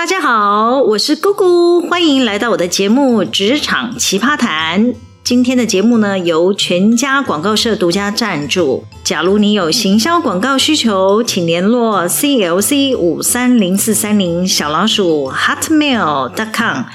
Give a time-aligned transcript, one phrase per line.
[0.00, 4.94] 大家好，我是姑姑，欢迎来到我的节目《职场奇葩谈》。
[5.22, 8.82] 今天的节目呢，由全家广告社独家赞助。
[9.04, 16.86] 假如你有行销广告需求，请联络 CLC 五三零四三零小老鼠 hotmail.com，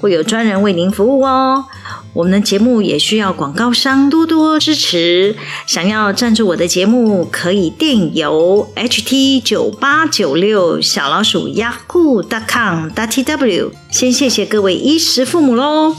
[0.00, 1.66] 会有专人为您服务哦。
[2.14, 5.36] 我们的节目也需要广告商多多支持。
[5.66, 13.70] 想要赞助我的节目，可以电邮 ht 九八九六小老鼠 yahoo.com.tw。
[13.90, 15.94] 先谢谢各位衣食父母喽。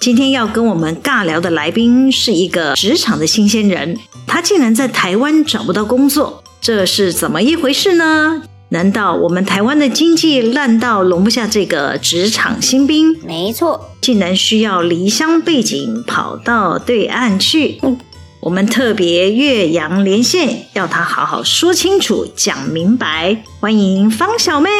[0.00, 8.40] 今天要跟我们尬聊的来宾是一个职场的新鲜人，他竟然在台湾找不到工作，这是怎么一回事呢？
[8.70, 13.14] 难道我们台湾的经济烂到容不下这个职场新兵？
[13.26, 17.78] 没错，竟然需要离乡背井跑到对岸去。
[17.82, 17.98] 嗯
[18.42, 23.36] 我们特别岳阳连线，要他好好说清楚、讲明白。
[23.60, 24.70] 欢迎方小妹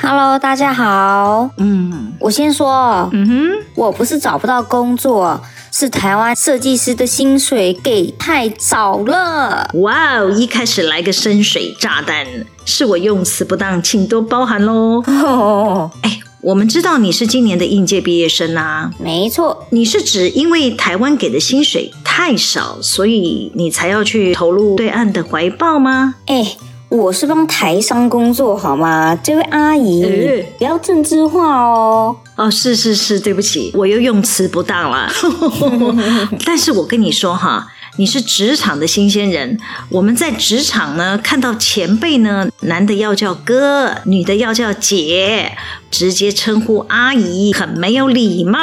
[0.00, 1.50] ，Hello，大家好。
[1.58, 9.68] 嗯，我先说，嗯哼，我不是找不到工作，是台湾设计师的薪水给太早了。
[9.74, 12.24] 哇哦，一开始来个深水炸弹，
[12.64, 15.02] 是我用词不当，请多包涵喽。
[15.08, 16.20] 哦，哎。
[16.42, 19.66] 我们知道你是今年的应届毕业生啊，没错。
[19.70, 26.14] 你是指因为台湾给的薪水太少，所以你才要去投入对岸的怀抱吗？
[26.24, 26.56] 哎，
[26.88, 29.14] 我是帮台商工作好吗？
[29.22, 32.16] 这位阿姨，嗯、不要政治化哦。
[32.36, 35.06] 哦，是是是，对不起，我又用词不当了。
[36.46, 37.68] 但是我跟你说哈。
[37.96, 39.58] 你是职场的新鲜人，
[39.88, 45.52] 我们在职场呢，看到前辈呢，男的要叫哥，女的要叫姐，
[45.90, 48.58] 直接称呼阿姨，很没有礼貌。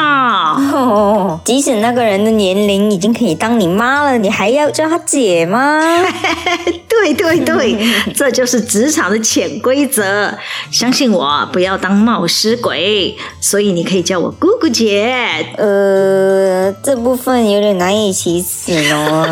[0.72, 5.82] 哦，即使那个人的年龄已经可以当你妈了，你还要叫她姐吗？
[6.88, 7.78] 对 对对，
[8.16, 10.32] 这就是职场的潜规则。
[10.72, 13.18] 相信我，不要当冒失鬼。
[13.42, 15.14] 所以你可以叫我姑姑姐。
[15.58, 19.23] 呃，这部分有点难以启齿哦。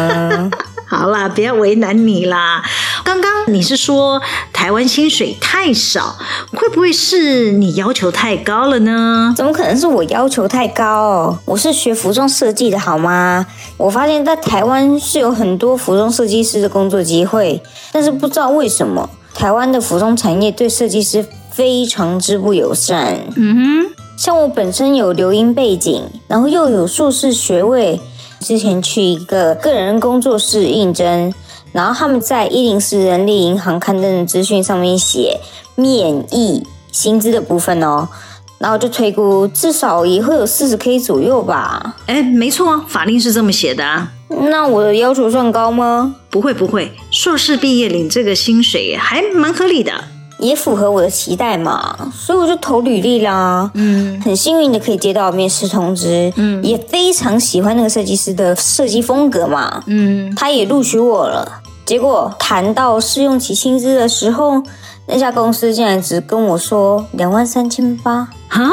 [0.85, 2.61] 好啦，不要为难你啦。
[3.05, 4.21] 刚刚你是说
[4.51, 6.17] 台湾薪水太少，
[6.53, 9.33] 会不会是你要求太高了呢？
[9.35, 11.37] 怎么可能是我要求太高？
[11.45, 13.45] 我是学服装设计的，好吗？
[13.77, 17.63] 我发现在台湾是有很多服装设计师的工作机会，
[17.93, 23.17] 但是不知道为什么台湾的服装产业对设计师非常之不友善。
[23.37, 28.01] 嗯哼，像我本身有留英背景，然后又有硕士学位。
[28.41, 31.33] 之前去一个个人工作室应征，
[31.71, 35.39] 然后他们在一零四人力银行刊登的资讯上面写
[35.75, 38.09] 免疫薪资的部分哦，
[38.57, 41.95] 然后就推估至少也会有四十 K 左右吧。
[42.07, 44.11] 哎，没错，法令是这么写的啊。
[44.27, 46.15] 那我的要求算高吗？
[46.29, 49.93] 不会不会，硕士毕业领这个薪水还蛮合理的。
[50.41, 53.69] 也符合我的期待嘛，所以我就投履历啦。
[53.75, 56.33] 嗯，很幸运的可以接到面试通知。
[56.35, 59.83] 嗯，也非常喜欢那个设计师的设计风格嘛。
[59.85, 61.61] 嗯，他也录取我了。
[61.85, 64.63] 结果谈到试用期薪资的时候，
[65.07, 68.27] 那家公司竟然只跟我说两万三千八。
[68.49, 68.71] 啊，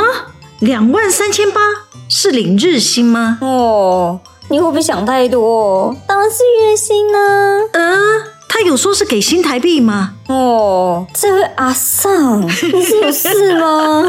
[0.61, 1.61] 两万三千八
[2.09, 3.39] 是领日薪吗？
[3.43, 4.19] 哦，
[4.49, 5.95] 你会不会想太多？
[6.07, 7.59] 当然是月薪啊。
[7.73, 8.38] 嗯。
[8.49, 10.15] 他有说是给新台币吗？
[10.27, 14.05] 哦，这位阿尚， 你是有事吗？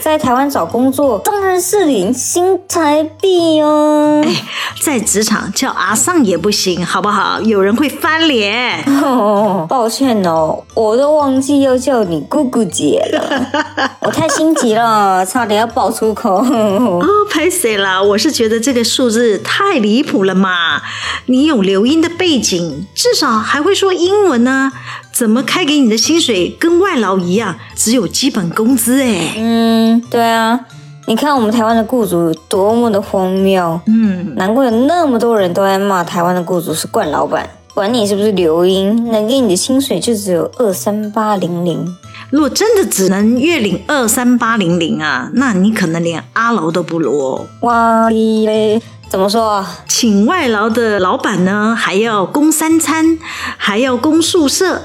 [0.00, 4.22] 在台湾找工作当然是领新台币哦。
[4.26, 4.34] 哎，
[4.82, 7.40] 在职场叫阿尚也不行，好不好？
[7.42, 8.82] 有人会翻脸。
[9.02, 13.90] 哦，抱歉哦，我都忘记要叫你姑姑姐了。
[14.02, 16.34] 我太心急了，差点要爆粗口。
[16.44, 17.00] 哦，
[17.30, 20.82] 拍谁啦，我是觉得这个数字太离谱了嘛。
[21.26, 23.81] 你有留音的背景，至少还会说。
[23.90, 24.70] 英文呢？
[25.10, 29.00] 怎么开给你的薪水跟外劳一样，只有基本工资？
[29.02, 30.60] 哎，嗯，对啊，
[31.06, 41.84] 你看我们台湾的雇主多么的荒谬，嗯，难怪有那么多人都在骂台湾的雇主是惯老板，管你是不是留英，能给你的薪水就只有二三八零零。
[42.30, 47.46] 如果真的只能月领二三八零零啊，那你可能连阿劳都不如哦。
[47.60, 48.80] 哇嘞！
[49.12, 49.62] 怎么说？
[49.86, 53.18] 请外劳的老板呢，还要供三餐，
[53.58, 54.84] 还要供宿舍，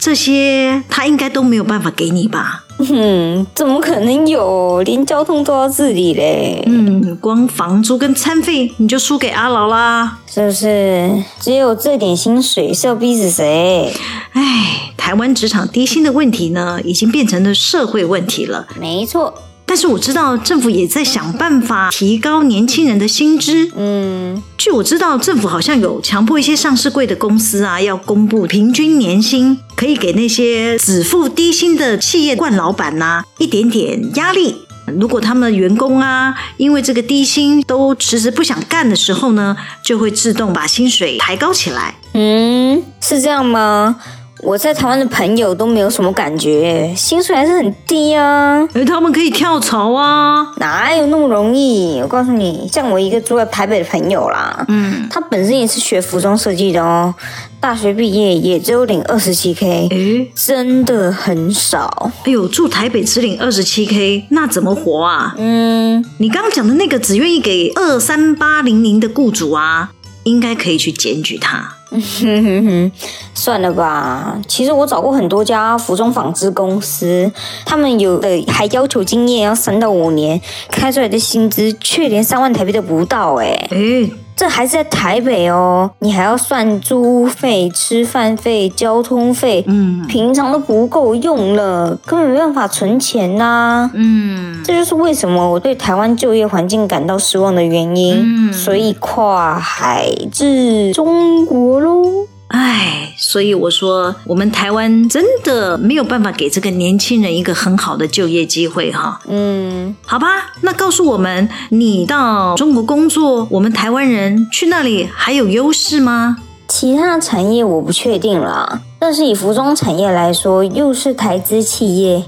[0.00, 2.64] 这些他应该都没有办法给你吧？
[2.80, 4.82] 嗯，怎么可能有？
[4.82, 6.64] 连交通都要自理嘞。
[6.66, 11.22] 嗯，光房租跟餐费你就输给阿劳啦，是不是？
[11.38, 13.94] 只有这点薪水是要逼死谁？
[14.32, 18.66] 哎，台湾职场低薪的问题呢，已经变成了社会问题了。
[18.80, 19.32] 没错。
[19.68, 23.70] 但是我知道政府也在想办法提高年轻人的薪资。
[23.76, 29.58] 嗯，据我知道，政府好像有强迫一些上市柜的公司啊，要公布平均年薪。
[29.76, 34.56] 可以给那些只付低薪的企业惯老板呐、一点点压力。
[34.98, 41.94] 如果他们员工啊，因为这个低薪都迟迟不想干的时候呢，就会自动把薪水抬高起来。
[42.14, 44.00] 嗯，是这样吗？
[44.40, 48.66] 我在台湾的朋友都没有什么感觉，薪水还是很低啊。
[48.72, 52.00] 而他们可以跳槽啊，哪有那么容易？
[52.00, 57.12] 我告诉你，像我一个住在台北的朋友啦，嗯，他本身也是学服装设计的哦，
[57.60, 62.12] 大学毕业也只有领二十七 K，诶，真的很少。
[62.24, 65.34] 哎呦，住台北只领二十七 K，那怎么活啊？
[65.36, 69.90] 嗯，你刚刚讲的那个只愿意给二三八零零的雇主啊，
[70.22, 71.74] 应该可以去检举他。
[71.90, 72.92] 哼哼哼，
[73.34, 74.38] 算了吧。
[74.46, 77.30] 其实我找过很多家服装纺织公司，
[77.64, 80.40] 他们有的还要求经验要三到五年，
[80.70, 83.68] 开出来的薪资却连三万台币都不到哎。
[83.70, 93.90] 嗯这还是在台北哦，你还要算租屋费、吃饭费、交通费，嗯，平常都不够用了，根本没办法存钱呐、啊。
[93.94, 98.50] 嗯，这就是为什么我对台湾就业环境感到失望的原因。
[98.50, 102.28] 嗯，所以跨海至中国喽。
[102.48, 109.20] 唉，所以我说，我们台湾真的没有办法给这个年轻人一个很好的就业机会哈。
[109.28, 116.38] 嗯，好吧，那告诉我们，你到中国工作，我们台湾人去那里还有优势吗？
[116.66, 122.24] 其他产业我不确定啦，但是以服装产业来说，又是台资企业。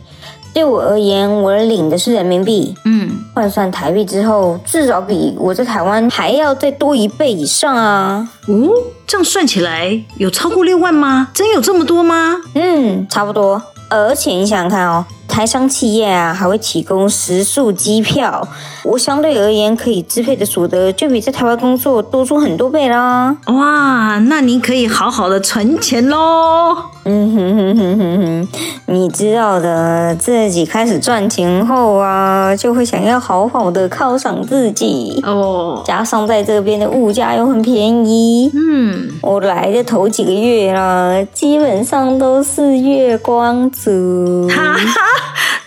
[0.53, 8.29] 对我而言，我领的是人民币，嗯，换算台币之后，至少比我在台湾还要再多一倍以上啊！
[8.49, 8.69] 哦，
[9.07, 11.29] 这样算起来有超过六万吗？
[11.33, 12.37] 真有这么多吗？
[12.55, 13.63] 嗯，差不多。
[13.89, 15.05] 而且你想想看哦。
[15.31, 18.47] 台商企业啊，还会提供食宿、机票，
[18.85, 23.35] 我相对而言可以支配的所得就比在台湾工作多出很多倍啦。
[23.47, 26.77] 哇，那你可以好好的存钱喽。
[27.05, 28.49] 嗯哼哼哼哼哼，
[28.87, 35.83] 你知道的，自己开始赚钱后啊，就会想要好好的犒赏自己哦。
[35.87, 44.47] 加上在这边的物价又很便宜，嗯，我来的头几个月啦，基本上都是月光族。
[44.49, 45.01] 哈哈。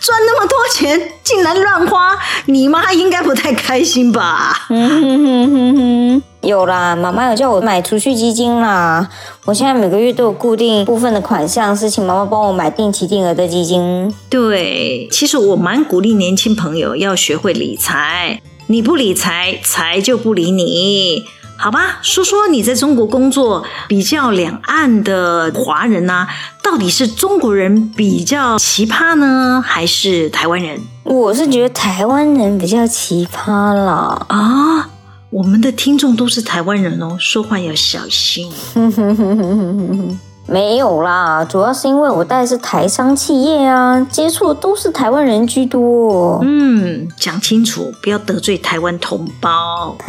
[0.04, 4.68] 赚那么多钱，竟然乱花，你妈应该不太开心吧？
[4.70, 9.10] 嗯哼哼哼哼，有啦，妈妈有叫我买储蓄基金啦。
[9.46, 14.14] 我现在每个月都有固定部分的款项，是请妈妈帮我买定期定额的基金。
[14.30, 21.24] 对，其实我蛮鼓励年轻朋友要学会理财，你不理财，财就不理你。
[21.64, 26.28] 好吧，说说你在中国工作，比较两岸的华人呢、啊，
[26.62, 30.78] 到底是中国人比较奇葩呢，还是台湾人？
[31.06, 34.26] 我是觉得台湾人比较奇葩啦。
[34.28, 34.90] 啊，
[35.30, 38.52] 我们的听众都是台湾人哦，说话要小心。
[40.46, 46.42] 没有啦，主要是因为我带的是台商企业啊，接触的都是台湾人居多。
[46.44, 49.96] 嗯，讲清楚，不要得罪台湾同胞。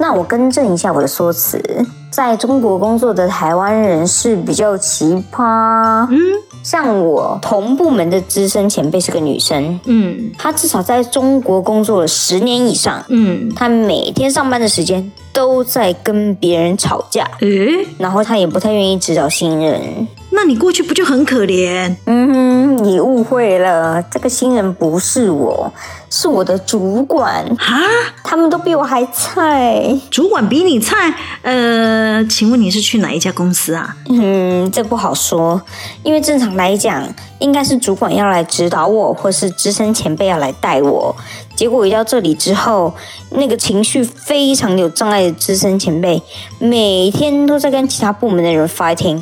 [0.00, 1.62] 那我更正一下我的说辞，
[2.10, 6.06] 在中国工作的台湾人是比较奇葩。
[6.10, 6.18] 嗯，
[6.62, 20.08] 像我同部门的资深前辈是个女生，嗯，她至少在中国工作了十年以上，嗯，她每天上班的时间都在跟别人吵架，诶，然后她也不太愿意指导新人。
[20.30, 21.94] 那你过去不就很可怜？
[22.06, 22.49] 嗯哼，
[22.80, 25.72] 你误会了，这个新人不是我，
[26.08, 27.44] 是我的主管。
[27.58, 27.80] 啊，
[28.24, 29.98] 他们都比我还菜。
[30.10, 31.14] 主管比你菜？
[31.42, 33.94] 呃，请问你是去哪一家公司啊？
[34.08, 35.60] 嗯，这不好说，
[36.02, 37.06] 因为正常来讲，
[37.38, 41.14] 应该是主管要来指导我，或是资深前辈要来带我。
[41.54, 42.94] 结果一到这里之后，
[43.30, 46.22] 那个情绪非常有障碍的资深前辈，
[46.58, 49.20] 每天都在跟其他部门的人 fighting。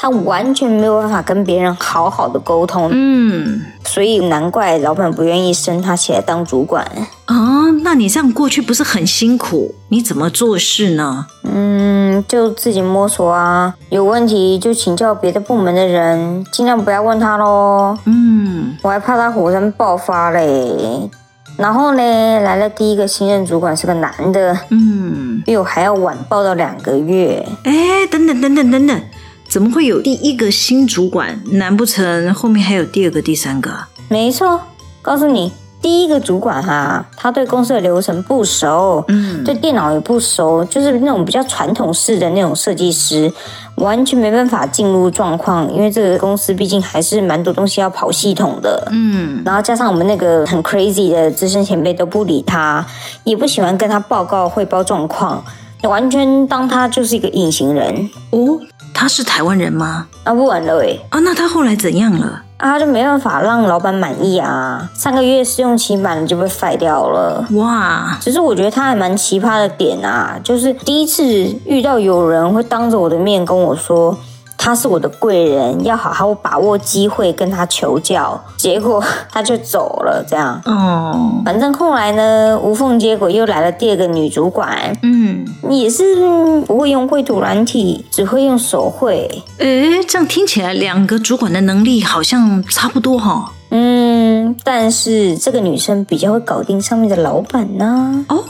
[0.00, 7.02] 他完全没有办法跟别人好好的沟通，嗯，所以难怪老板不愿意升他起来当主管啊。
[7.26, 9.74] 哦，那你这样过去不是很辛苦？
[9.88, 11.26] 你怎么做事呢？
[11.42, 17.98] 嗯，就自己摸索啊，有问题就请教别的部门的人，尽量不要问他喽。
[18.04, 21.10] 嗯，我还怕他火山爆发嘞。
[21.56, 27.44] 然后呢，来了第一个新任主管是个男的，嗯，比我还要晚报到两个月。
[27.64, 29.02] 哎，等等等等等等。
[29.48, 31.40] 怎么会有第一个新主管？
[31.52, 33.70] 难不成后面还有第二个、第三个？
[34.08, 34.60] 没错，
[35.00, 35.50] 告诉你，
[35.80, 43.32] 第一个主管哈，他对公司的流程不熟，嗯，对电脑也不熟，就是那种比较传统式的那种设计师，
[43.76, 52.86] 完全没办法进入状况，因为这个公司毕竟还是蛮多东西要跑系统的，嗯，然后加上我们那个很 crazy 的资深前辈都不理他，
[53.24, 55.42] 也不喜欢跟他报告汇报状况，
[55.84, 58.60] 完全当他就是一个隐形人哦。
[59.00, 60.08] 他是台湾人吗？
[60.24, 62.42] 啊，不玩了诶啊，那他后来怎样了？
[62.56, 67.46] 啊，他就没办法让老板满意啊，上个月试用期满了就被 fire 掉了。
[67.52, 68.18] 哇！
[68.20, 71.22] 只是我觉得他还蛮奇葩的点啊，就是第一次
[71.64, 74.18] 遇到有人会当着我的面跟我说。
[74.58, 78.38] 他是我的贵人，要好好把握机会跟他求教。
[78.56, 80.60] 结果 他就走了，这样。
[80.66, 84.92] 哦，反正后来呢，无缝接轨又来了第二个女主管。
[85.02, 89.30] 嗯，也是不会用绘图软体，只会用手绘。
[89.58, 93.52] 诶，这样听起来两个主管的能力好像差不多哈。
[93.70, 98.24] 嗯，但是这个女生比较会搞定上面的老板呢。
[98.28, 98.42] 哦，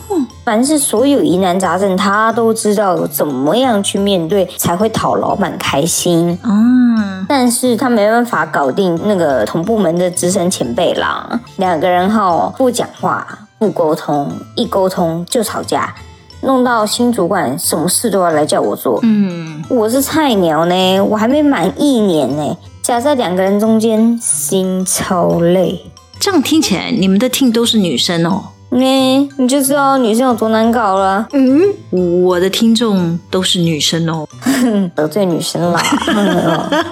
[0.48, 6.38] 凡是所有疑难杂症，他都知道怎么样去面对，才会讨老板开心。
[6.42, 11.38] 嗯，但是他没办法搞定那个同部门的资深前辈啦。
[11.56, 13.26] 两个人哈不讲话，
[13.58, 15.94] 不沟通，一沟通就吵架，
[16.40, 18.98] 弄到新主管什么事都要来叫我做。
[19.02, 22.56] 嗯，我是菜鸟呢，我还没满一年呢。
[22.82, 25.78] 夹在两个人中间，心超累。
[26.18, 28.44] 这样听起来，你们的 team 都是女生哦？
[28.70, 31.26] 你你就知道女生有多难搞了。
[31.32, 34.26] 嗯，我的听众都是女生哦，
[34.94, 35.80] 得罪女生了。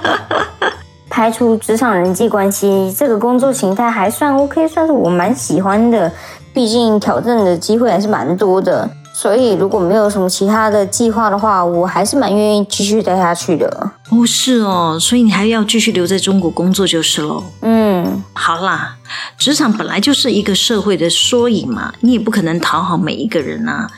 [1.10, 6.10] 排除职场人际关系，这个工作形态还算 OK，算是我蛮喜欢的。
[6.52, 8.88] 毕竟挑战的机会还是蛮多的。
[9.18, 13.90] 所以，如果没有什么其他的计划的话，我还是蛮愿意继续待下去的。
[14.10, 17.42] 哦，是哦，所以你还要继续留在中国工作就是喽。
[17.62, 18.98] 嗯，好啦，
[19.38, 23.88] 职场本来就是一个社会的缩影嘛，你也不可能讨好每一个人啊。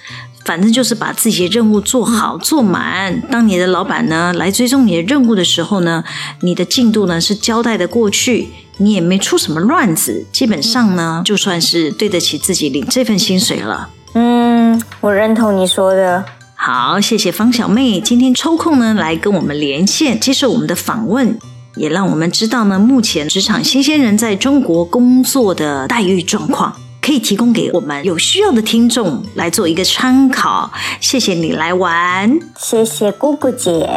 [0.44, 3.20] 反正就是把自己的任务做好做满。
[3.28, 6.04] 当你的老板呢来追踪你的任务的时候呢，
[6.42, 13.90] 你的进度呢是交代的过去，你也没出什么乱子，基本上呢就算是对得起自己领这份薪水了。
[14.14, 16.24] 嗯，我认同你说的。
[16.54, 21.38] 好，谢谢方小妹今天抽空呢来跟我们连线，接受我们的访问，
[21.76, 26.74] 也让我们知道呢目前职场新鲜人在中国工作的待遇状况。
[27.08, 30.70] 可以提供给我们有需要的听众来做一个参考。
[31.00, 33.88] 谢谢你来玩，谢谢姑姑姐。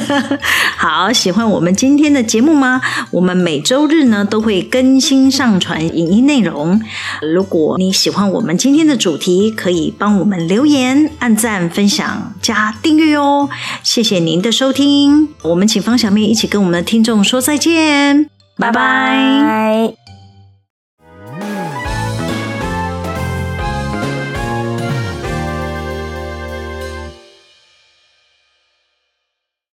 [0.78, 2.80] 好，喜欢我们今天的节目吗？
[3.10, 6.80] 我们每周日呢都会更新上传影音内容。
[7.20, 13.50] 如果你喜欢我们今天的主题，可以帮我们留言、按赞、分享、加订阅哦。
[13.82, 18.72] 谢谢您的收听，我们请方小妹一起跟我们的听众说再见，拜拜。
[18.72, 19.99] 拜拜。